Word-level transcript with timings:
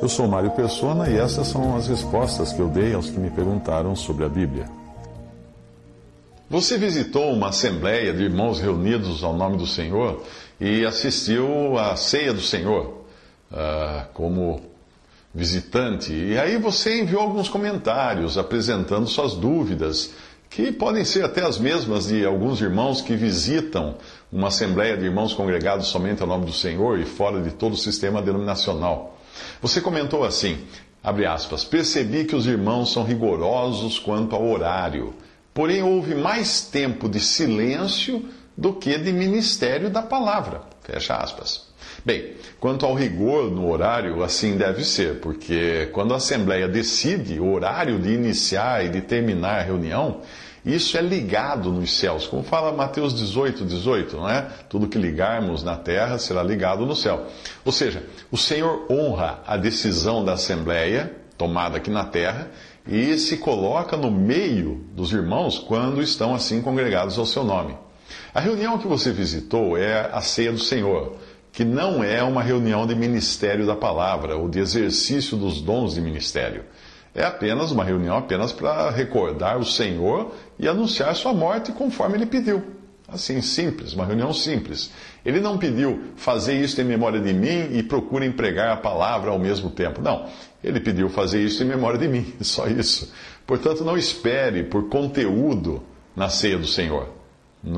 Eu 0.00 0.08
sou 0.08 0.26
Mário 0.26 0.50
Persona 0.52 1.10
e 1.10 1.18
essas 1.18 1.48
são 1.48 1.76
as 1.76 1.86
respostas 1.86 2.50
que 2.50 2.60
eu 2.60 2.68
dei 2.68 2.94
aos 2.94 3.10
que 3.10 3.18
me 3.18 3.28
perguntaram 3.30 3.94
sobre 3.94 4.24
a 4.24 4.28
Bíblia. 4.28 4.66
Você 6.48 6.78
visitou 6.78 7.30
uma 7.30 7.50
assembleia 7.50 8.10
de 8.10 8.22
irmãos 8.22 8.58
reunidos 8.58 9.22
ao 9.22 9.34
nome 9.34 9.58
do 9.58 9.66
Senhor 9.66 10.24
e 10.58 10.82
assistiu 10.86 11.76
à 11.76 11.94
ceia 11.94 12.32
do 12.32 12.40
Senhor 12.40 13.04
uh, 13.52 14.08
como 14.14 14.62
visitante. 15.34 16.12
E 16.14 16.38
aí 16.38 16.56
você 16.56 17.02
enviou 17.02 17.20
alguns 17.20 17.50
comentários 17.50 18.38
apresentando 18.38 19.06
suas 19.06 19.34
dúvidas, 19.34 20.14
que 20.50 20.72
podem 20.72 21.04
ser 21.04 21.24
até 21.24 21.44
as 21.44 21.58
mesmas 21.58 22.08
de 22.08 22.24
alguns 22.24 22.60
irmãos 22.60 23.00
que 23.00 23.14
visitam 23.14 23.96
uma 24.32 24.48
assembleia 24.48 24.96
de 24.96 25.04
irmãos 25.04 25.34
congregados 25.34 25.88
somente 25.88 26.22
ao 26.22 26.28
nome 26.28 26.46
do 26.46 26.52
Senhor 26.52 26.98
e 26.98 27.04
fora 27.04 27.40
de 27.40 27.50
todo 27.50 27.74
o 27.74 27.76
sistema 27.76 28.22
denominacional. 28.22 29.18
Você 29.60 29.80
comentou 29.80 30.24
assim, 30.24 30.58
abre 31.02 31.26
aspas, 31.26 31.64
percebi 31.64 32.24
que 32.24 32.34
os 32.34 32.46
irmãos 32.46 32.92
são 32.92 33.04
rigorosos 33.04 33.98
quanto 33.98 34.34
ao 34.34 34.48
horário, 34.48 35.14
porém 35.52 35.82
houve 35.82 36.14
mais 36.14 36.62
tempo 36.62 37.08
de 37.08 37.20
silêncio 37.20 38.28
do 38.56 38.72
que 38.72 38.96
de 38.98 39.12
ministério 39.12 39.90
da 39.90 40.02
palavra, 40.02 40.62
fecha 40.82 41.14
aspas. 41.16 41.67
Bem, 42.04 42.34
quanto 42.60 42.86
ao 42.86 42.94
rigor 42.94 43.50
no 43.50 43.70
horário, 43.70 44.22
assim 44.22 44.56
deve 44.56 44.84
ser, 44.84 45.20
porque 45.20 45.88
quando 45.92 46.14
a 46.14 46.18
Assembleia 46.18 46.68
decide 46.68 47.40
o 47.40 47.52
horário 47.52 47.98
de 47.98 48.10
iniciar 48.10 48.84
e 48.84 48.88
de 48.88 49.00
terminar 49.00 49.58
a 49.58 49.62
reunião, 49.62 50.20
isso 50.64 50.98
é 50.98 51.00
ligado 51.00 51.72
nos 51.72 51.96
céus, 51.98 52.26
como 52.26 52.42
fala 52.42 52.72
Mateus 52.72 53.14
18, 53.14 53.64
18, 53.64 54.16
não 54.16 54.28
é? 54.28 54.42
Tudo 54.68 54.88
que 54.88 54.98
ligarmos 54.98 55.62
na 55.62 55.76
terra 55.76 56.18
será 56.18 56.42
ligado 56.42 56.84
no 56.84 56.94
céu. 56.94 57.26
Ou 57.64 57.72
seja, 57.72 58.02
o 58.30 58.36
Senhor 58.36 58.86
honra 58.90 59.40
a 59.46 59.56
decisão 59.56 60.24
da 60.24 60.34
Assembleia, 60.34 61.12
tomada 61.36 61.78
aqui 61.78 61.90
na 61.90 62.04
terra, 62.04 62.50
e 62.86 63.16
se 63.18 63.36
coloca 63.38 63.96
no 63.96 64.10
meio 64.10 64.84
dos 64.94 65.12
irmãos 65.12 65.58
quando 65.58 66.02
estão 66.02 66.34
assim 66.34 66.60
congregados 66.60 67.18
ao 67.18 67.26
seu 67.26 67.44
nome. 67.44 67.76
A 68.34 68.40
reunião 68.40 68.78
que 68.78 68.86
você 68.86 69.10
visitou 69.10 69.76
é 69.76 70.10
a 70.12 70.20
ceia 70.20 70.52
do 70.52 70.58
Senhor, 70.58 71.16
que 71.58 71.64
não 71.64 72.04
é 72.04 72.22
uma 72.22 72.40
reunião 72.40 72.86
de 72.86 72.94
ministério 72.94 73.66
da 73.66 73.74
palavra 73.74 74.36
ou 74.36 74.48
de 74.48 74.60
exercício 74.60 75.36
dos 75.36 75.60
dons 75.60 75.94
de 75.94 76.00
ministério. 76.00 76.62
É 77.12 77.24
apenas 77.24 77.72
uma 77.72 77.82
reunião 77.82 78.16
apenas 78.16 78.52
para 78.52 78.88
recordar 78.90 79.58
o 79.58 79.64
Senhor 79.64 80.32
e 80.56 80.68
anunciar 80.68 81.16
sua 81.16 81.34
morte 81.34 81.72
conforme 81.72 82.16
ele 82.16 82.26
pediu. 82.26 82.62
Assim, 83.08 83.42
simples, 83.42 83.92
uma 83.92 84.06
reunião 84.06 84.32
simples. 84.32 84.92
Ele 85.26 85.40
não 85.40 85.58
pediu 85.58 86.00
fazer 86.14 86.54
isso 86.54 86.80
em 86.80 86.84
memória 86.84 87.18
de 87.18 87.32
mim 87.32 87.76
e 87.76 87.82
procurem 87.82 88.30
pregar 88.30 88.70
a 88.70 88.76
palavra 88.76 89.32
ao 89.32 89.38
mesmo 89.40 89.68
tempo. 89.68 90.00
Não. 90.00 90.28
Ele 90.62 90.78
pediu 90.78 91.08
fazer 91.08 91.42
isso 91.42 91.64
em 91.64 91.66
memória 91.66 91.98
de 91.98 92.06
mim, 92.06 92.34
só 92.40 92.68
isso. 92.68 93.12
Portanto, 93.44 93.82
não 93.82 93.98
espere 93.98 94.62
por 94.62 94.88
conteúdo 94.88 95.82
na 96.14 96.28
ceia 96.28 96.56
do 96.56 96.68
Senhor. 96.68 97.17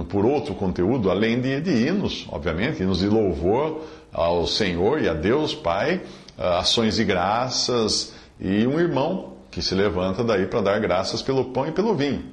Por 0.08 0.26
outro 0.26 0.54
conteúdo, 0.54 1.10
além 1.10 1.40
de, 1.40 1.60
de 1.60 1.70
hinos, 1.70 2.26
obviamente, 2.30 2.82
hinos 2.82 2.98
de 2.98 3.08
louvor 3.08 3.82
ao 4.12 4.46
Senhor 4.46 5.00
e 5.00 5.08
a 5.08 5.14
Deus 5.14 5.54
Pai, 5.54 6.02
ações 6.36 6.96
de 6.96 7.04
graças, 7.04 8.12
e 8.38 8.66
um 8.66 8.78
irmão 8.78 9.34
que 9.50 9.60
se 9.60 9.74
levanta 9.74 10.22
daí 10.22 10.46
para 10.46 10.60
dar 10.60 10.80
graças 10.80 11.22
pelo 11.22 11.46
pão 11.46 11.66
e 11.66 11.72
pelo 11.72 11.94
vinho. 11.94 12.24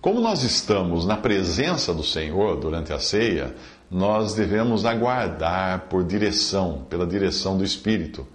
Como 0.00 0.20
nós 0.20 0.42
estamos 0.42 1.06
na 1.06 1.16
presença 1.16 1.92
do 1.92 2.02
Senhor 2.02 2.56
durante 2.60 2.92
a 2.92 2.98
ceia, 2.98 3.54
nós 3.90 4.34
devemos 4.34 4.84
aguardar 4.84 5.86
por 5.88 6.04
direção, 6.04 6.86
pela 6.88 7.06
direção 7.06 7.56
do 7.56 7.64
Espírito, 7.64 8.26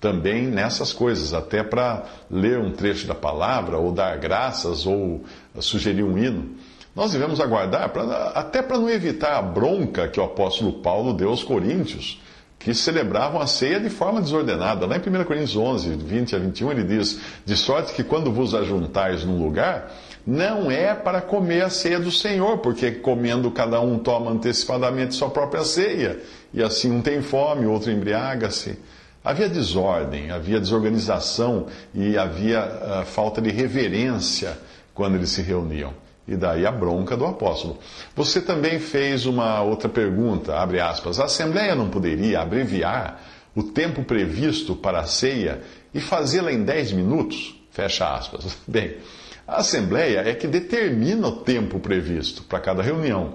também 0.00 0.46
nessas 0.46 0.92
coisas, 0.92 1.34
até 1.34 1.62
para 1.62 2.04
ler 2.30 2.58
um 2.58 2.72
trecho 2.72 3.06
da 3.06 3.14
palavra, 3.14 3.76
ou 3.76 3.92
dar 3.92 4.16
graças, 4.16 4.86
ou 4.86 5.22
sugerir 5.60 6.02
um 6.02 6.16
hino. 6.16 6.54
Nós 6.94 7.12
devemos 7.12 7.40
aguardar 7.40 7.88
pra, 7.90 8.02
até 8.34 8.62
para 8.62 8.78
não 8.78 8.90
evitar 8.90 9.38
a 9.38 9.42
bronca 9.42 10.08
que 10.08 10.18
o 10.18 10.24
apóstolo 10.24 10.74
Paulo 10.74 11.12
deu 11.12 11.30
aos 11.30 11.44
coríntios 11.44 12.20
que 12.60 12.74
celebravam 12.74 13.40
a 13.40 13.46
ceia 13.46 13.80
de 13.80 13.88
forma 13.88 14.20
desordenada. 14.20 14.86
Lá 14.86 14.96
em 14.96 15.00
1 15.00 15.24
Coríntios 15.24 15.56
11, 15.56 15.96
20 15.96 16.36
a 16.36 16.38
21, 16.38 16.70
ele 16.72 16.84
diz: 16.84 17.18
De 17.44 17.56
sorte 17.56 17.94
que 17.94 18.04
quando 18.04 18.30
vos 18.30 18.54
ajuntais 18.54 19.24
num 19.24 19.42
lugar, 19.42 19.90
não 20.26 20.70
é 20.70 20.94
para 20.94 21.22
comer 21.22 21.64
a 21.64 21.70
ceia 21.70 21.98
do 21.98 22.12
Senhor, 22.12 22.58
porque 22.58 22.90
comendo 22.92 23.50
cada 23.50 23.80
um 23.80 23.98
toma 23.98 24.30
antecipadamente 24.30 25.14
sua 25.14 25.30
própria 25.30 25.64
ceia, 25.64 26.20
e 26.52 26.62
assim 26.62 26.90
um 26.90 27.00
tem 27.00 27.22
fome, 27.22 27.66
outro 27.66 27.90
embriaga-se. 27.90 28.78
Havia 29.24 29.48
desordem, 29.48 30.30
havia 30.30 30.60
desorganização 30.60 31.66
e 31.94 32.16
havia 32.16 32.60
uh, 33.02 33.06
falta 33.06 33.40
de 33.40 33.50
reverência 33.50 34.58
quando 34.94 35.14
eles 35.14 35.30
se 35.30 35.42
reuniam. 35.42 35.92
E 36.30 36.36
daí 36.36 36.64
a 36.64 36.70
bronca 36.70 37.16
do 37.16 37.26
apóstolo. 37.26 37.76
Você 38.14 38.40
também 38.40 38.78
fez 38.78 39.26
uma 39.26 39.62
outra 39.62 39.88
pergunta, 39.88 40.54
abre 40.54 40.78
aspas. 40.78 41.18
A 41.18 41.24
Assembleia 41.24 41.74
não 41.74 41.90
poderia 41.90 42.40
abreviar 42.40 43.20
o 43.52 43.64
tempo 43.64 44.04
previsto 44.04 44.76
para 44.76 45.00
a 45.00 45.06
ceia 45.06 45.60
e 45.92 46.00
fazê-la 46.00 46.52
em 46.52 46.62
10 46.62 46.92
minutos? 46.92 47.60
Fecha 47.72 48.14
aspas. 48.14 48.56
Bem, 48.64 48.98
a 49.44 49.56
Assembleia 49.56 50.20
é 50.20 50.32
que 50.32 50.46
determina 50.46 51.26
o 51.26 51.32
tempo 51.38 51.80
previsto 51.80 52.44
para 52.44 52.60
cada 52.60 52.80
reunião. 52.80 53.34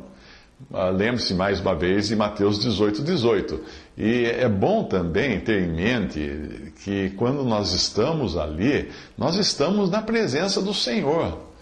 Ah, 0.73 0.87
lembre-se 0.87 1.33
mais 1.33 1.59
uma 1.59 1.75
vez 1.75 2.07
de 2.07 2.15
Mateus 2.15 2.59
18, 2.59 3.01
18. 3.01 3.61
E 3.97 4.23
é 4.23 4.47
bom 4.47 4.85
também 4.85 5.41
ter 5.41 5.63
em 5.63 5.73
mente 5.73 6.71
que 6.81 7.09
quando 7.17 7.43
nós 7.43 7.73
estamos 7.73 8.37
ali, 8.37 8.89
nós 9.17 9.35
estamos 9.35 9.89
na 9.89 10.01
presença 10.01 10.61
do 10.61 10.73
Senhor. 10.73 11.54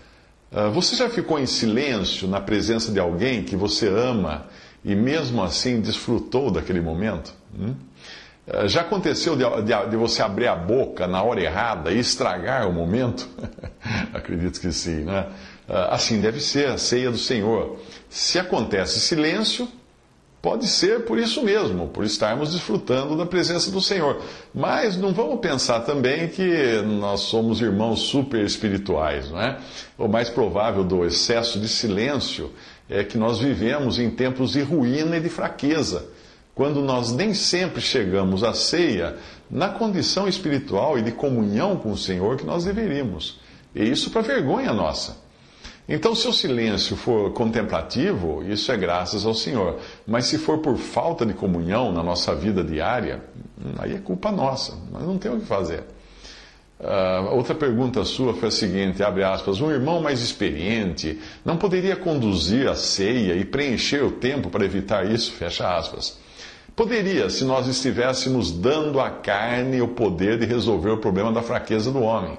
Ah, 0.53 0.69
você 0.69 0.95
já 0.95 1.09
ficou 1.09 1.39
em 1.39 1.47
silêncio 1.47 2.27
na 2.27 2.39
presença 2.39 2.91
de 2.91 2.99
alguém 2.99 3.43
que 3.43 3.55
você 3.55 3.87
ama 3.87 4.45
e 4.85 4.95
mesmo 4.95 5.41
assim 5.41 5.81
desfrutou 5.81 6.51
daquele 6.51 6.79
momento? 6.79 7.33
Hum? 7.59 7.73
Ah, 8.47 8.67
já 8.67 8.81
aconteceu 8.81 9.35
de, 9.35 9.43
de, 9.63 9.89
de, 9.89 9.97
você 9.97 10.21
abrir 10.21 10.47
a 10.47 10.55
boca 10.55 11.07
na 11.07 11.23
hora 11.23 11.41
errada 11.41 11.91
e 11.91 11.99
estragar 11.99 12.69
o 12.69 12.73
momento? 12.73 13.27
Acredito 14.13 14.59
que 14.61 14.71
sim, 14.71 15.03
né? 15.05 15.27
Ah, 15.67 15.95
assim 15.95 16.21
deve 16.21 16.39
ser 16.39 16.69
a 16.69 16.77
ceia 16.77 17.09
do 17.09 17.17
Senhor. 17.17 17.79
Se 18.07 18.37
acontece 18.37 18.99
silêncio, 18.99 19.67
Pode 20.43 20.67
ser 20.67 21.05
por 21.05 21.17
isso 21.17 21.41
mesmo, 21.41 21.87
por 21.87 22.03
estarmos 22.03 22.51
desfrutando 22.51 23.15
da 23.15 23.25
presença 23.25 23.71
do 23.71 23.79
Senhor. 23.79 24.21
Mas 24.53 24.97
não 24.97 25.13
vamos 25.13 25.39
pensar 25.39 25.79
também 25.85 26.27
que 26.27 26.81
nós 26.99 27.21
somos 27.21 27.61
irmãos 27.61 28.01
super 28.01 28.43
espirituais, 28.43 29.31
não 29.31 29.41
é? 29.41 29.57
O 29.97 30.05
mais 30.09 30.29
provável 30.29 30.83
do 30.83 31.05
excesso 31.05 31.61
de 31.61 31.69
silêncio 31.69 32.51
é 32.89 33.05
que 33.05 33.17
nós 33.17 33.39
vivemos 33.39 33.97
em 33.97 34.09
tempos 34.09 34.51
de 34.51 34.61
ruína 34.61 35.15
e 35.15 35.21
de 35.21 35.29
fraqueza, 35.29 36.09
quando 36.53 36.81
nós 36.81 37.13
nem 37.13 37.33
sempre 37.33 37.79
chegamos 37.79 38.43
à 38.43 38.53
ceia 38.53 39.15
na 39.49 39.69
condição 39.69 40.27
espiritual 40.27 40.99
e 40.99 41.01
de 41.01 41.13
comunhão 41.13 41.77
com 41.77 41.93
o 41.93 41.97
Senhor 41.97 42.35
que 42.35 42.45
nós 42.45 42.65
deveríamos. 42.65 43.39
E 43.73 43.89
isso 43.89 44.11
para 44.11 44.21
vergonha 44.21 44.73
nossa. 44.73 45.22
Então, 45.87 46.15
se 46.15 46.27
o 46.27 46.33
silêncio 46.33 46.95
for 46.95 47.31
contemplativo, 47.33 48.41
isso 48.47 48.71
é 48.71 48.77
graças 48.77 49.25
ao 49.25 49.33
Senhor. 49.33 49.79
Mas 50.07 50.25
se 50.25 50.37
for 50.37 50.59
por 50.59 50.77
falta 50.77 51.25
de 51.25 51.33
comunhão 51.33 51.91
na 51.91 52.01
nossa 52.01 52.33
vida 52.33 52.63
diária, 52.63 53.21
aí 53.77 53.95
é 53.95 53.99
culpa 53.99 54.31
nossa. 54.31 54.77
Nós 54.91 55.03
não 55.03 55.17
temos 55.17 55.39
o 55.39 55.41
que 55.41 55.47
fazer. 55.47 55.83
Uh, 56.79 57.35
outra 57.35 57.55
pergunta 57.55 58.03
sua 58.03 58.33
foi 58.33 58.49
a 58.49 58.51
seguinte, 58.51 59.03
abre 59.03 59.23
aspas, 59.23 59.61
um 59.61 59.71
irmão 59.71 60.01
mais 60.01 60.21
experiente 60.21 61.17
não 61.45 61.55
poderia 61.55 61.95
conduzir 61.95 62.67
a 62.67 62.75
ceia 62.75 63.35
e 63.35 63.45
preencher 63.45 64.03
o 64.03 64.11
tempo 64.11 64.49
para 64.49 64.65
evitar 64.65 65.09
isso, 65.09 65.31
fecha 65.31 65.77
aspas. 65.77 66.19
Poderia, 66.75 67.29
se 67.29 67.45
nós 67.45 67.67
estivéssemos 67.67 68.51
dando 68.51 68.99
à 68.99 69.09
carne 69.09 69.81
o 69.81 69.87
poder 69.89 70.37
de 70.37 70.45
resolver 70.45 70.89
o 70.89 70.97
problema 70.97 71.31
da 71.31 71.41
fraqueza 71.41 71.91
do 71.91 72.01
homem, 72.01 72.37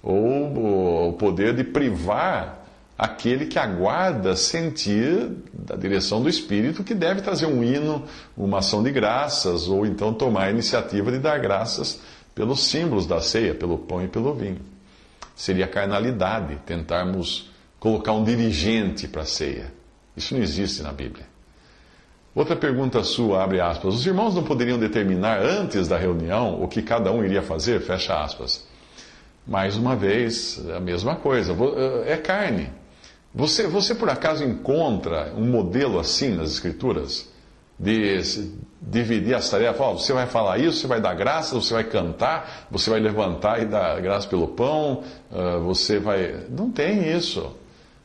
ou 0.00 1.08
o 1.08 1.12
poder 1.14 1.54
de 1.54 1.64
privar 1.64 2.61
aquele 3.02 3.46
que 3.46 3.58
aguarda 3.58 4.36
sentir 4.36 5.28
da 5.52 5.74
direção 5.74 6.22
do 6.22 6.28
Espírito 6.28 6.84
que 6.84 6.94
deve 6.94 7.20
trazer 7.20 7.46
um 7.46 7.60
hino, 7.64 8.04
uma 8.36 8.58
ação 8.60 8.80
de 8.80 8.92
graças, 8.92 9.66
ou 9.66 9.84
então 9.84 10.14
tomar 10.14 10.44
a 10.44 10.50
iniciativa 10.52 11.10
de 11.10 11.18
dar 11.18 11.40
graças 11.40 12.00
pelos 12.32 12.62
símbolos 12.62 13.04
da 13.04 13.20
ceia, 13.20 13.56
pelo 13.56 13.76
pão 13.76 14.04
e 14.04 14.06
pelo 14.06 14.32
vinho. 14.32 14.60
Seria 15.34 15.66
carnalidade 15.66 16.60
tentarmos 16.64 17.50
colocar 17.80 18.12
um 18.12 18.22
dirigente 18.22 19.08
para 19.08 19.22
a 19.22 19.26
ceia. 19.26 19.74
Isso 20.16 20.32
não 20.32 20.40
existe 20.40 20.80
na 20.80 20.92
Bíblia. 20.92 21.26
Outra 22.32 22.54
pergunta 22.54 23.02
sua, 23.02 23.42
abre 23.42 23.60
aspas. 23.60 23.96
Os 23.96 24.06
irmãos 24.06 24.32
não 24.32 24.44
poderiam 24.44 24.78
determinar 24.78 25.42
antes 25.42 25.88
da 25.88 25.98
reunião 25.98 26.62
o 26.62 26.68
que 26.68 26.80
cada 26.80 27.10
um 27.10 27.24
iria 27.24 27.42
fazer? 27.42 27.80
Fecha 27.80 28.22
aspas. 28.22 28.64
Mais 29.44 29.76
uma 29.76 29.96
vez, 29.96 30.64
a 30.70 30.78
mesma 30.78 31.16
coisa. 31.16 31.52
É 32.06 32.16
carne. 32.16 32.70
Você, 33.34 33.66
você 33.66 33.94
por 33.94 34.10
acaso 34.10 34.44
encontra 34.44 35.32
um 35.36 35.46
modelo 35.46 35.98
assim 35.98 36.34
nas 36.34 36.52
Escrituras? 36.52 37.32
de 37.82 38.22
dividir 38.80 39.34
as 39.34 39.50
tarefas. 39.50 39.80
Oh, 39.80 39.98
você 39.98 40.12
vai 40.12 40.26
falar 40.26 40.58
isso, 40.58 40.78
você 40.78 40.86
vai 40.86 41.00
dar 41.00 41.14
graça, 41.14 41.54
você 41.54 41.74
vai 41.74 41.84
cantar, 41.84 42.68
você 42.70 42.88
vai 42.88 43.00
levantar 43.00 43.60
e 43.60 43.66
dar 43.66 44.00
graça 44.00 44.28
pelo 44.28 44.48
pão, 44.48 45.02
uh, 45.30 45.60
você 45.64 45.98
vai. 45.98 46.44
Não 46.48 46.70
tem 46.70 47.12
isso. 47.12 47.56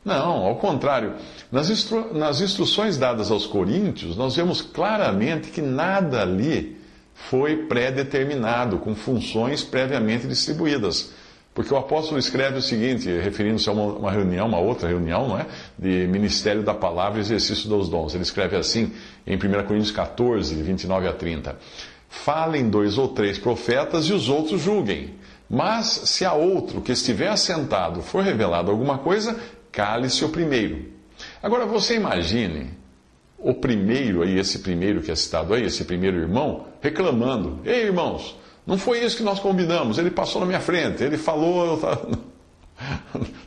Não, 0.04 0.44
ao 0.46 0.56
contrário. 0.56 1.14
Nas, 1.52 1.70
instru... 1.70 2.12
nas 2.12 2.40
instruções 2.40 2.98
dadas 2.98 3.30
aos 3.30 3.46
coríntios, 3.46 4.16
nós 4.16 4.34
vemos 4.34 4.60
claramente 4.60 5.50
que 5.50 5.62
nada 5.62 6.22
ali 6.22 6.76
foi 7.14 7.66
pré-determinado, 7.66 8.78
com 8.78 8.94
funções 8.94 9.62
previamente 9.62 10.26
distribuídas. 10.26 11.12
Porque 11.58 11.74
o 11.74 11.76
apóstolo 11.76 12.20
escreve 12.20 12.58
o 12.58 12.62
seguinte, 12.62 13.10
referindo-se 13.10 13.68
a 13.68 13.72
uma, 13.72 13.82
uma, 13.86 14.12
reunião, 14.12 14.46
uma 14.46 14.60
outra 14.60 14.86
reunião, 14.86 15.26
não 15.26 15.40
é? 15.40 15.44
De 15.76 16.06
ministério 16.06 16.62
da 16.62 16.72
palavra 16.72 17.18
e 17.18 17.20
exercício 17.20 17.68
dos 17.68 17.88
dons. 17.88 18.14
Ele 18.14 18.22
escreve 18.22 18.54
assim 18.54 18.92
em 19.26 19.34
1 19.34 19.66
Coríntios 19.66 19.90
14, 19.90 20.54
29 20.54 21.08
a 21.08 21.12
30. 21.12 21.58
Falem 22.08 22.70
dois 22.70 22.96
ou 22.96 23.08
três 23.08 23.40
profetas 23.40 24.04
e 24.04 24.12
os 24.12 24.28
outros 24.28 24.62
julguem. 24.62 25.14
Mas 25.50 25.86
se 25.86 26.24
a 26.24 26.32
outro 26.32 26.80
que 26.80 26.92
estiver 26.92 27.26
assentado 27.26 28.02
for 28.02 28.22
revelado 28.22 28.70
alguma 28.70 28.98
coisa, 28.98 29.36
cale-se 29.72 30.24
o 30.24 30.28
primeiro. 30.28 30.92
Agora 31.42 31.66
você 31.66 31.96
imagine 31.96 32.70
o 33.36 33.52
primeiro 33.52 34.22
aí, 34.22 34.38
esse 34.38 34.60
primeiro 34.60 35.00
que 35.00 35.10
é 35.10 35.16
citado 35.16 35.52
aí, 35.52 35.64
esse 35.64 35.84
primeiro 35.84 36.18
irmão, 36.18 36.66
reclamando: 36.80 37.58
Ei, 37.64 37.82
irmãos, 37.86 38.36
não 38.68 38.76
foi 38.76 39.02
isso 39.02 39.16
que 39.16 39.22
nós 39.22 39.40
combinamos. 39.40 39.96
Ele 39.96 40.10
passou 40.10 40.42
na 40.42 40.46
minha 40.46 40.60
frente, 40.60 41.02
ele 41.02 41.16
falou. 41.16 41.80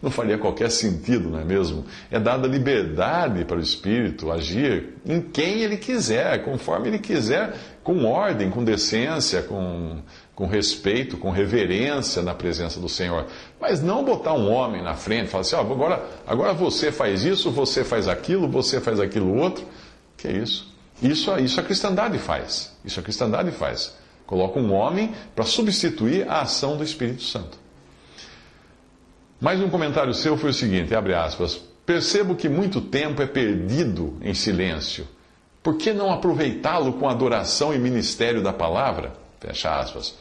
Não 0.02 0.12
faria 0.12 0.38
qualquer 0.38 0.70
sentido, 0.70 1.30
não 1.30 1.40
é 1.40 1.46
mesmo? 1.46 1.86
É 2.10 2.20
dada 2.20 2.46
liberdade 2.50 3.46
para 3.46 3.56
o 3.56 3.62
Espírito 3.62 4.30
agir 4.30 4.96
em 5.06 5.22
quem 5.22 5.62
ele 5.62 5.78
quiser, 5.78 6.44
conforme 6.44 6.90
ele 6.90 7.00
quiser, 7.00 7.54
com 7.82 8.04
ordem, 8.04 8.50
com 8.50 8.62
decência, 8.62 9.42
com, 9.42 10.02
com 10.36 10.48
respeito, 10.48 11.16
com 11.16 11.30
reverência 11.30 12.22
na 12.22 12.34
presença 12.34 12.78
do 12.78 12.90
Senhor. 12.90 13.26
Mas 13.58 13.82
não 13.82 14.04
botar 14.04 14.34
um 14.34 14.52
homem 14.52 14.84
na 14.84 14.96
frente 14.96 15.28
e 15.28 15.30
falar 15.30 15.42
assim: 15.42 15.56
oh, 15.56 15.60
agora, 15.60 16.04
agora 16.28 16.52
você 16.52 16.92
faz 16.92 17.24
isso, 17.24 17.50
você 17.52 17.86
faz 17.86 18.10
aquilo, 18.10 18.50
você 18.50 18.82
faz 18.82 19.00
aquilo 19.00 19.34
outro. 19.38 19.66
Que 20.18 20.28
é 20.28 20.32
isso? 20.34 20.76
Isso, 21.02 21.32
isso 21.38 21.58
a 21.58 21.64
cristandade 21.64 22.18
faz. 22.18 22.76
Isso 22.84 23.00
a 23.00 23.04
cristandade 23.04 23.52
faz. 23.52 24.01
Coloca 24.32 24.58
um 24.58 24.72
homem 24.72 25.12
para 25.36 25.44
substituir 25.44 26.26
a 26.26 26.40
ação 26.40 26.78
do 26.78 26.86
Espírito 26.86 27.22
Santo. 27.22 27.58
Mais 29.42 29.60
um 29.60 29.70
comentário 29.70 30.14
seu 30.14 30.38
foi 30.38 30.52
o 30.52 30.54
seguinte, 30.54 30.96
abre 30.96 31.14
aspas, 31.14 31.62
percebo 31.86 32.34
que 32.34 32.48
muito 32.48 32.80
tempo 32.80 33.22
é 33.22 33.26
perdido 33.26 34.18
em 34.22 34.34
silêncio. 34.34 35.06
Por 35.62 35.76
que 35.76 35.92
não 35.92 36.14
aproveitá-lo 36.14 36.94
com 36.94 37.10
adoração 37.10 37.74
e 37.74 37.78
ministério 37.78 38.42
da 38.42 38.54
palavra? 38.54 39.12
Fecha 39.42 39.78
aspas. 39.78 40.12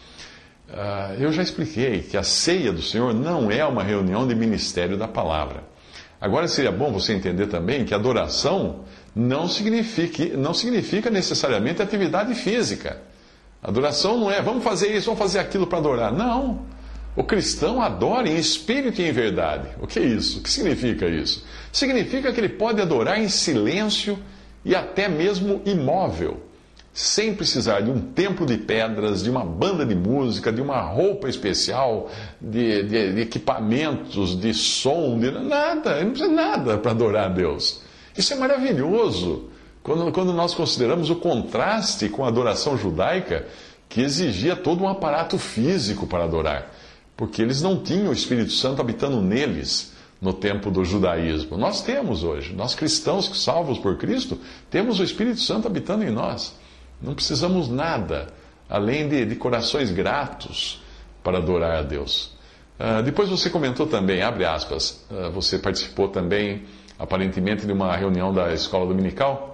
Uh, 0.69 1.15
eu 1.21 1.33
já 1.33 1.45
expliquei 1.45 2.03
que 2.03 2.17
a 2.17 2.25
ceia 2.25 2.73
do 2.73 2.83
Senhor 2.83 3.15
não 3.15 3.49
é 3.49 3.65
uma 3.65 3.85
reunião 3.85 4.27
de 4.27 4.35
ministério 4.35 4.99
da 4.99 5.06
palavra. 5.06 5.63
Agora 6.21 6.49
seria 6.49 6.73
bom 6.73 6.91
você 6.91 7.13
entender 7.13 7.47
também 7.47 7.85
que 7.85 7.95
adoração 7.95 8.81
não 9.15 9.47
não 9.47 10.55
significa 10.55 11.11
necessariamente 11.11 11.81
atividade 11.81 12.35
física. 12.35 13.09
Adoração 13.62 14.19
não 14.19 14.31
é 14.31 14.41
vamos 14.41 14.65
fazer 14.65 14.95
isso, 14.97 15.07
vamos 15.07 15.21
fazer 15.21 15.39
aquilo 15.39 15.67
para 15.67 15.79
adorar. 15.79 16.12
Não. 16.12 16.65
O 17.17 17.25
cristão 17.25 17.83
adora 17.83 18.29
em 18.29 18.37
espírito 18.37 19.03
e 19.03 19.09
em 19.09 19.12
verdade. 19.12 19.69
O 19.81 19.87
que 19.87 19.99
é 19.99 20.03
isso? 20.03 20.39
O 20.39 20.43
que 20.43 20.51
significa 20.51 21.07
isso? 21.07 21.45
Significa 21.73 22.33
que 22.33 22.41
ele 22.41 22.49
pode 22.49 22.81
adorar 22.81 23.21
em 23.21 23.29
silêncio 23.29 24.19
e 24.65 24.75
até 24.75 25.09
mesmo 25.09 25.61
imóvel, 25.65 26.41
sem 26.93 27.35
precisar 27.35 27.81
de 27.81 27.91
um 27.91 28.01
templo 28.01 28.47
de 28.47 28.57
pedras, 28.57 29.23
de 29.23 29.31
uma 29.31 29.45
banda 29.45 29.85
de 29.85 29.95
música, 29.95 30.53
de 30.53 30.61
uma 30.61 30.81
roupa 30.81 31.29
especial, 31.29 32.09
de, 32.41 32.85
de, 32.85 33.15
de 33.15 33.21
equipamentos, 33.21 34.39
de 34.39 34.55
som, 34.55 35.19
de 35.19 35.31
nada. 35.31 35.97
Ele 35.97 36.05
não 36.05 36.11
precisa 36.11 36.31
de 36.31 36.37
nada 36.37 36.79
para 36.79 36.93
adorar 36.93 37.27
a 37.27 37.29
Deus. 37.29 37.83
Isso 38.17 38.33
é 38.33 38.37
maravilhoso. 38.37 39.51
Quando, 39.82 40.12
quando 40.12 40.32
nós 40.32 40.55
consideramos 40.55 41.11
o 41.11 41.17
contraste 41.17 42.09
com 42.09 42.25
a 42.25 42.29
adoração 42.29 42.77
judaica, 42.77 43.47
que 43.88 44.00
exigia 44.00 44.55
todo 44.55 44.85
um 44.85 44.88
aparato 44.88 45.38
físico 45.38 46.06
para 46.06 46.25
adorar, 46.25 46.71
porque 47.17 47.43
eles 47.43 47.61
não 47.61 47.82
tinham 47.82 48.11
o 48.11 48.12
Espírito 48.12 48.53
Santo 48.53 48.81
habitando 48.81 49.21
neles 49.21 49.93
no 50.21 50.32
tempo 50.32 50.71
do 50.71 50.85
judaísmo. 50.85 51.56
Nós 51.56 51.82
temos 51.82 52.23
hoje, 52.23 52.55
nós 52.55 52.75
cristãos 52.75 53.43
salvos 53.43 53.79
por 53.79 53.97
Cristo, 53.97 54.38
temos 54.71 55.00
o 55.00 55.05
Espírito 55.05 55.41
Santo 55.41 55.67
habitando 55.67 56.05
em 56.05 56.11
nós. 56.11 56.55
Não 57.00 57.15
precisamos 57.15 57.69
nada 57.69 58.29
além 58.69 59.09
de, 59.09 59.25
de 59.25 59.35
corações 59.35 59.91
gratos 59.91 60.81
para 61.25 61.38
adorar 61.38 61.79
a 61.79 61.82
Deus. 61.82 62.32
Uh, 62.79 63.03
depois 63.03 63.29
você 63.29 63.50
comentou 63.50 63.87
também, 63.87 64.23
abre 64.23 64.44
aspas, 64.44 65.05
uh, 65.11 65.31
você 65.32 65.59
participou 65.59 66.09
também, 66.09 66.62
aparentemente, 66.99 67.67
de 67.67 67.73
uma 67.73 67.94
reunião 67.97 68.32
da 68.32 68.53
escola 68.55 68.87
dominical 68.87 69.50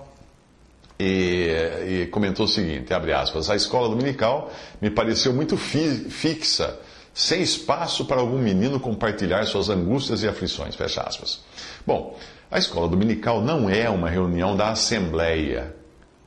e, 0.98 1.50
e, 1.86 2.06
comentou 2.06 2.46
o 2.46 2.48
seguinte, 2.48 2.92
abre 2.94 3.12
aspas, 3.12 3.50
a 3.50 3.56
escola 3.56 3.88
dominical 3.88 4.50
me 4.80 4.90
pareceu 4.90 5.32
muito 5.32 5.56
fi, 5.56 6.06
fixa, 6.08 6.78
sem 7.12 7.42
espaço 7.42 8.04
para 8.04 8.20
algum 8.20 8.38
menino 8.38 8.80
compartilhar 8.80 9.44
suas 9.46 9.68
angústias 9.68 10.22
e 10.22 10.28
aflições, 10.28 10.74
fecha 10.74 11.02
aspas. 11.02 11.40
Bom, 11.86 12.18
a 12.50 12.58
escola 12.58 12.88
dominical 12.88 13.42
não 13.42 13.68
é 13.68 13.88
uma 13.90 14.08
reunião 14.08 14.56
da 14.56 14.70
assembleia, 14.70 15.74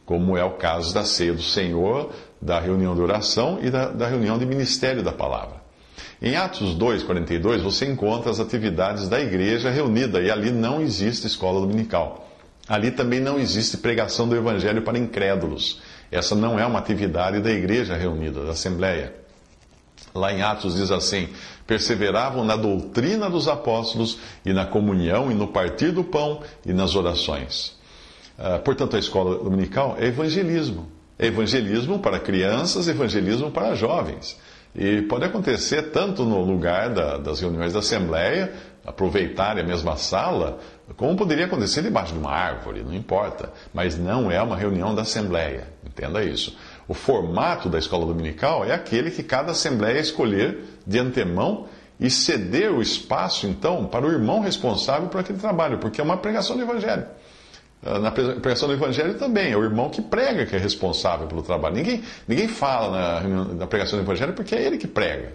como 0.05 0.37
é 0.37 0.43
o 0.43 0.51
caso 0.51 0.93
da 0.93 1.05
ceia 1.05 1.33
do 1.33 1.41
Senhor, 1.41 2.11
da 2.41 2.59
reunião 2.59 2.95
de 2.95 3.01
oração 3.01 3.59
e 3.61 3.69
da, 3.69 3.89
da 3.89 4.07
reunião 4.07 4.37
de 4.37 4.45
ministério 4.45 5.03
da 5.03 5.11
palavra. 5.11 5.59
Em 6.21 6.35
Atos 6.35 6.73
2, 6.75 7.03
42, 7.03 7.61
você 7.61 7.85
encontra 7.85 8.29
as 8.29 8.39
atividades 8.39 9.07
da 9.07 9.19
igreja 9.19 9.69
reunida 9.69 10.21
e 10.21 10.29
ali 10.29 10.51
não 10.51 10.81
existe 10.81 11.27
escola 11.27 11.61
dominical. 11.61 12.28
Ali 12.69 12.91
também 12.91 13.19
não 13.19 13.39
existe 13.39 13.77
pregação 13.77 14.29
do 14.29 14.35
evangelho 14.35 14.83
para 14.83 14.99
incrédulos. 14.99 15.81
Essa 16.11 16.35
não 16.35 16.59
é 16.59 16.65
uma 16.67 16.77
atividade 16.77 17.39
da 17.39 17.49
igreja 17.49 17.95
reunida, 17.95 18.45
da 18.45 18.51
Assembleia. 18.51 19.15
Lá 20.13 20.31
em 20.31 20.43
Atos 20.43 20.75
diz 20.75 20.91
assim: 20.91 21.29
perseveravam 21.65 22.45
na 22.45 22.55
doutrina 22.55 23.27
dos 23.27 23.47
apóstolos 23.47 24.19
e 24.45 24.53
na 24.53 24.67
comunhão 24.67 25.31
e 25.31 25.33
no 25.33 25.47
partir 25.47 25.91
do 25.91 26.03
pão 26.03 26.41
e 26.63 26.71
nas 26.71 26.95
orações. 26.95 27.75
Uh, 28.37 28.59
portanto, 28.63 28.95
a 28.95 28.99
escola 28.99 29.43
dominical 29.43 29.97
é 29.99 30.05
evangelismo. 30.05 30.87
É 31.17 31.25
evangelismo 31.25 31.99
para 31.99 32.19
crianças, 32.19 32.87
evangelismo 32.87 33.51
para 33.51 33.75
jovens. 33.75 34.39
E 34.75 35.01
pode 35.01 35.25
acontecer 35.25 35.91
tanto 35.91 36.23
no 36.23 36.41
lugar 36.43 36.89
da, 36.91 37.17
das 37.17 37.41
reuniões 37.41 37.73
da 37.73 37.79
Assembleia, 37.79 38.53
aproveitarem 38.85 39.63
a 39.63 39.67
mesma 39.67 39.97
sala, 39.97 40.59
como 40.97 41.15
poderia 41.15 41.45
acontecer 41.45 41.81
debaixo 41.81 42.13
de 42.13 42.19
uma 42.19 42.31
árvore, 42.31 42.83
não 42.83 42.93
importa. 42.93 43.51
Mas 43.73 43.97
não 43.97 44.31
é 44.31 44.41
uma 44.41 44.55
reunião 44.55 44.93
da 44.93 45.03
Assembleia, 45.03 45.67
entenda 45.85 46.23
isso. 46.23 46.57
O 46.87 46.93
formato 46.93 47.69
da 47.69 47.77
escola 47.77 48.05
dominical 48.05 48.65
é 48.65 48.73
aquele 48.73 49.11
que 49.11 49.23
cada 49.23 49.51
Assembleia 49.51 49.99
escolher 49.99 50.63
de 50.85 50.99
antemão 50.99 51.67
e 51.99 52.09
ceder 52.09 52.71
o 52.71 52.81
espaço, 52.81 53.45
então, 53.45 53.85
para 53.85 54.05
o 54.05 54.11
irmão 54.11 54.39
responsável 54.39 55.09
por 55.09 55.19
aquele 55.19 55.37
trabalho, 55.37 55.77
porque 55.79 55.99
é 55.99 56.03
uma 56.03 56.17
pregação 56.17 56.55
do 56.55 56.63
Evangelho. 56.63 57.05
Ah, 57.85 57.99
na 57.99 58.11
pregação 58.11 58.67
do 58.67 58.73
Evangelho 58.73 59.15
também, 59.15 59.51
é 59.51 59.57
o 59.57 59.63
irmão 59.63 59.89
que 59.89 60.01
prega 60.01 60.45
que 60.45 60.55
é 60.55 60.59
responsável 60.59 61.27
pelo 61.27 61.41
trabalho. 61.41 61.75
Ninguém, 61.75 62.03
ninguém 62.27 62.47
fala 62.47 63.21
na, 63.21 63.45
na 63.53 63.67
pregação 63.67 63.99
do 63.99 64.05
Evangelho 64.05 64.33
porque 64.33 64.55
é 64.55 64.63
ele 64.63 64.77
que 64.77 64.87
prega. 64.87 65.33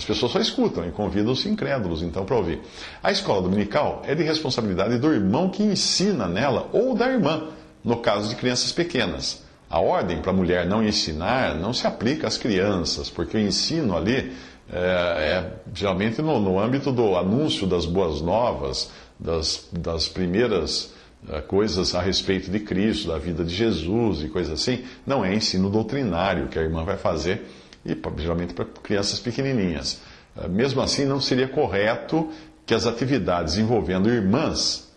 As 0.00 0.04
pessoas 0.06 0.32
só 0.32 0.40
escutam 0.40 0.88
e 0.88 0.90
convidam 0.90 1.30
os 1.30 1.44
incrédulos, 1.44 2.02
então, 2.02 2.24
para 2.24 2.34
ouvir. 2.34 2.58
A 3.02 3.12
escola 3.12 3.42
dominical 3.42 4.00
é 4.06 4.14
de 4.14 4.22
responsabilidade 4.22 4.96
do 4.96 5.12
irmão 5.12 5.50
que 5.50 5.62
ensina 5.62 6.26
nela 6.26 6.70
ou 6.72 6.94
da 6.94 7.06
irmã, 7.06 7.48
no 7.84 7.98
caso 7.98 8.30
de 8.30 8.36
crianças 8.36 8.72
pequenas. 8.72 9.42
A 9.68 9.78
ordem 9.78 10.22
para 10.22 10.30
a 10.30 10.34
mulher 10.34 10.64
não 10.64 10.82
ensinar 10.82 11.54
não 11.54 11.74
se 11.74 11.86
aplica 11.86 12.26
às 12.26 12.38
crianças, 12.38 13.10
porque 13.10 13.36
o 13.36 13.40
ensino 13.40 13.94
ali 13.94 14.32
é, 14.72 14.78
é 14.78 15.52
geralmente 15.74 16.22
no, 16.22 16.40
no, 16.40 16.58
âmbito 16.58 16.90
do 16.90 17.14
anúncio 17.14 17.66
das 17.66 17.84
boas 17.84 18.22
novas, 18.22 18.90
das, 19.18 19.68
das 19.70 20.08
primeiras 20.08 20.94
é, 21.28 21.42
coisas 21.42 21.94
a 21.94 22.00
respeito 22.00 22.50
de 22.50 22.60
Cristo, 22.60 23.08
da 23.08 23.18
vida 23.18 23.44
de 23.44 23.54
Jesus 23.54 24.22
e 24.22 24.28
coisas 24.28 24.62
assim. 24.62 24.82
Não 25.06 25.22
é 25.22 25.34
ensino 25.34 25.68
doutrinário 25.68 26.48
que 26.48 26.58
a 26.58 26.62
irmã 26.62 26.84
vai 26.84 26.96
fazer 26.96 27.46
e 27.84 27.96
geralmente 28.18 28.54
para 28.54 28.64
crianças 28.64 29.18
pequenininhas. 29.18 30.00
Ah, 30.36 30.48
mesmo 30.48 30.80
assim, 30.80 31.04
não 31.04 31.20
seria 31.20 31.48
correto 31.48 32.30
que 32.66 32.74
as 32.74 32.86
atividades 32.86 33.56
envolvendo 33.58 34.08
irmãs 34.08 34.88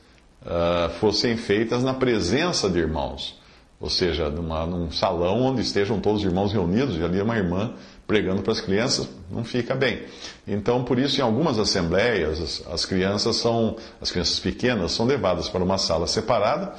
uh, 0.43 0.89
fossem 0.99 1.35
feitas 1.37 1.83
na 1.83 1.93
presença 1.93 2.69
de 2.69 2.77
irmãos, 2.77 3.39
ou 3.79 3.89
seja, 3.89 4.29
numa, 4.29 4.65
num 4.65 4.91
salão 4.91 5.41
onde 5.41 5.61
estejam 5.61 5.99
todos 5.99 6.21
os 6.21 6.27
irmãos 6.27 6.53
reunidos 6.53 6.97
e 6.97 7.03
ali 7.03 7.19
uma 7.19 7.35
irmã 7.35 7.73
pregando 8.05 8.41
para 8.43 8.51
as 8.51 8.61
crianças, 8.61 9.09
não 9.31 9.43
fica 9.43 9.73
bem. 9.73 10.03
Então, 10.47 10.83
por 10.83 10.99
isso, 10.99 11.19
em 11.19 11.23
algumas 11.23 11.57
assembleias, 11.57 12.39
as, 12.39 12.67
as 12.67 12.85
crianças 12.85 13.37
são, 13.37 13.77
as 13.99 14.11
crianças 14.11 14.39
pequenas 14.39 14.91
são 14.91 15.05
levadas 15.05 15.49
para 15.49 15.63
uma 15.63 15.77
sala 15.77 16.05
separada 16.05 16.73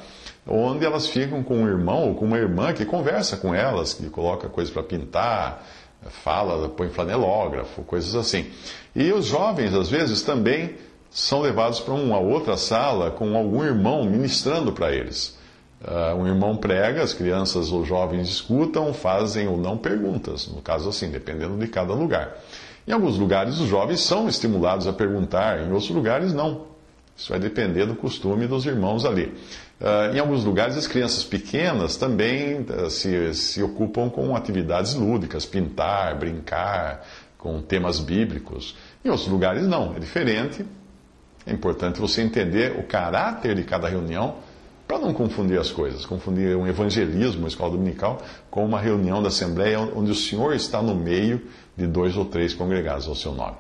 onde 0.47 0.85
elas 0.85 1.07
ficam 1.07 1.43
com 1.43 1.57
um 1.57 1.69
irmão 1.69 2.09
ou 2.09 2.15
com 2.15 2.27
uma 2.27 2.39
irmã 2.39 2.73
que 2.73 2.85
conversa 2.85 3.37
com 3.37 3.55
elas, 3.55 3.95
que 3.95 4.09
coloca 4.11 4.49
coisas 4.49 4.73
para 4.73 4.83
pintar, 4.83 5.65
fala, 6.09 6.69
põe 6.69 6.89
flanelógrafo, 6.89 7.83
coisas 7.83 8.15
assim. 8.15 8.47
E 8.95 9.13
os 9.13 9.27
jovens, 9.27 9.75
às 9.75 9.89
vezes, 9.89 10.23
também 10.23 10.75
são 11.11 11.41
levados 11.41 11.81
para 11.81 11.95
uma 11.95 12.19
outra 12.19 12.57
sala 12.57 13.11
com 13.11 13.37
algum 13.37 13.65
irmão 13.65 14.05
ministrando 14.05 14.73
para 14.73 14.93
eles. 14.93 15.39
Uh, 15.81 16.17
um 16.17 16.27
irmão 16.27 16.57
prega, 16.57 17.03
as 17.03 17.13
crianças 17.13 17.71
ou 17.71 17.85
jovens 17.85 18.29
escutam, 18.29 18.95
fazem 18.95 19.47
ou 19.47 19.57
não 19.57 19.77
perguntas, 19.77 20.49
no 20.49 20.63
caso 20.63 20.89
assim, 20.89 21.11
dependendo 21.11 21.57
de 21.59 21.69
cada 21.69 21.93
lugar. 21.93 22.37
Em 22.87 22.93
alguns 22.93 23.19
lugares, 23.19 23.59
os 23.61 23.69
jovens 23.69 24.01
são 24.01 24.29
estimulados 24.29 24.87
a 24.87 24.93
perguntar, 24.93 25.61
em 25.61 25.71
outros 25.71 25.91
lugares, 25.91 26.33
não. 26.33 26.67
Isso 27.17 27.31
vai 27.31 27.39
depender 27.39 27.87
do 27.87 27.95
costume 27.95 28.47
dos 28.47 28.67
irmãos 28.67 29.05
ali. 29.05 29.33
Uh, 29.85 30.17
em 30.17 30.19
alguns 30.19 30.45
lugares, 30.45 30.79
as 30.79 30.87
crianças 30.87 31.23
pequenas 31.25 31.99
também 31.99 32.63
uh, 32.63 32.89
se, 32.89 33.35
se 33.35 33.63
ocupam 33.63 34.09
com 34.09 34.35
atividades 34.35 34.95
lúdicas, 34.95 35.45
pintar, 35.45 36.19
brincar, 36.19 37.05
com 37.37 37.61
temas 37.61 38.01
bíblicos. 38.01 38.75
Em 39.05 39.11
outros 39.11 39.29
lugares, 39.29 39.67
não, 39.67 39.95
é 39.95 39.99
diferente. 39.99 40.65
É 41.47 41.53
importante 41.53 42.01
você 42.01 42.23
entender 42.23 42.79
o 42.79 42.85
caráter 42.85 43.55
de 43.55 43.63
cada 43.63 43.87
reunião 43.87 44.37
para 44.89 44.99
não 44.99 45.13
confundir 45.13 45.61
as 45.61 45.71
coisas, 45.71 46.07
confundir 46.07 46.57
um 46.57 46.67
evangelismo, 46.67 47.41
uma 47.41 47.49
escola 47.49 47.73
dominical, 47.73 48.23
com 48.51 48.65
uma 48.65 48.81
reunião 48.81 49.23
da 49.23 49.29
Assembleia 49.29 49.79
onde 49.81 50.11
o 50.11 50.15
Senhor 50.15 50.55
está 50.55 50.81
no 50.81 50.95
meio 50.95 51.43
de 51.77 51.87
dois 51.87 52.17
ou 52.17 52.25
três 52.25 52.55
congregados 52.55 53.07
ao 53.07 53.15
seu 53.15 53.33
nome. 53.33 53.57